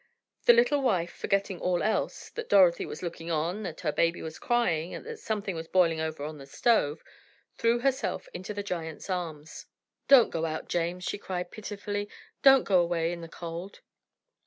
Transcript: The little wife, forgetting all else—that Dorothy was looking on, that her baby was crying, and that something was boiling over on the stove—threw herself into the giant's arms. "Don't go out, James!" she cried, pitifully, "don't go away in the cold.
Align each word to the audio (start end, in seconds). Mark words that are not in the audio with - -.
The 0.47 0.53
little 0.53 0.81
wife, 0.81 1.11
forgetting 1.13 1.59
all 1.59 1.83
else—that 1.83 2.49
Dorothy 2.49 2.87
was 2.87 3.03
looking 3.03 3.29
on, 3.29 3.61
that 3.61 3.81
her 3.81 3.91
baby 3.91 4.23
was 4.23 4.39
crying, 4.39 4.95
and 4.95 5.05
that 5.05 5.19
something 5.19 5.53
was 5.55 5.67
boiling 5.67 5.99
over 5.99 6.23
on 6.23 6.39
the 6.39 6.47
stove—threw 6.47 7.79
herself 7.81 8.27
into 8.33 8.51
the 8.51 8.63
giant's 8.63 9.11
arms. 9.11 9.67
"Don't 10.07 10.31
go 10.31 10.45
out, 10.45 10.67
James!" 10.67 11.03
she 11.03 11.19
cried, 11.19 11.51
pitifully, 11.51 12.09
"don't 12.41 12.63
go 12.63 12.79
away 12.81 13.11
in 13.11 13.21
the 13.21 13.29
cold. 13.29 13.81